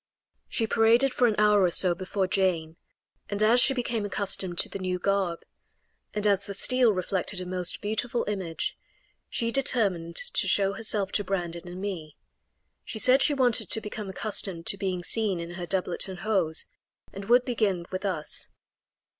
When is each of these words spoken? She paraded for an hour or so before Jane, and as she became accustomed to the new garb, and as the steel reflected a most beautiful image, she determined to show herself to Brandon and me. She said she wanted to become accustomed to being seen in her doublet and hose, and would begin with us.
She 0.49 0.65
paraded 0.65 1.13
for 1.13 1.27
an 1.27 1.35
hour 1.37 1.61
or 1.61 1.69
so 1.69 1.93
before 1.93 2.25
Jane, 2.25 2.75
and 3.29 3.43
as 3.43 3.59
she 3.61 3.71
became 3.75 4.03
accustomed 4.03 4.57
to 4.57 4.67
the 4.67 4.79
new 4.79 4.97
garb, 4.97 5.43
and 6.15 6.25
as 6.25 6.47
the 6.47 6.55
steel 6.55 6.91
reflected 6.91 7.39
a 7.39 7.45
most 7.45 7.81
beautiful 7.81 8.25
image, 8.27 8.75
she 9.29 9.51
determined 9.51 10.15
to 10.15 10.47
show 10.47 10.73
herself 10.73 11.11
to 11.11 11.23
Brandon 11.23 11.67
and 11.67 11.79
me. 11.79 12.17
She 12.83 12.97
said 12.97 13.21
she 13.21 13.35
wanted 13.35 13.69
to 13.69 13.79
become 13.79 14.09
accustomed 14.09 14.65
to 14.65 14.75
being 14.77 15.03
seen 15.03 15.39
in 15.39 15.51
her 15.51 15.67
doublet 15.67 16.07
and 16.07 16.21
hose, 16.21 16.65
and 17.13 17.25
would 17.25 17.45
begin 17.45 17.85
with 17.91 18.03
us. 18.03 18.47